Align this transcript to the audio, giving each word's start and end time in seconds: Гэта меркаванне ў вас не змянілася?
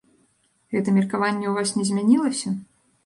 Гэта 0.75 0.89
меркаванне 0.95 1.47
ў 1.49 1.53
вас 1.59 1.75
не 1.77 1.85
змянілася? 1.91 2.49